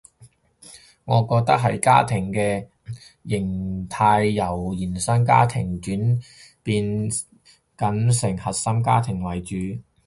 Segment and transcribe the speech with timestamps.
[1.05, 2.65] 我覺得係家庭嘅
[3.23, 6.19] 型態由延伸家庭轉
[6.63, 7.07] 變
[7.77, 9.55] 緊成核心家庭為主